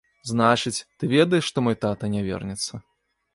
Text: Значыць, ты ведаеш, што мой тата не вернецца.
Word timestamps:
Значыць, 0.29 0.85
ты 1.03 1.09
ведаеш, 1.15 1.45
што 1.51 1.65
мой 1.67 1.77
тата 1.85 2.11
не 2.15 2.25
вернецца. 2.31 2.73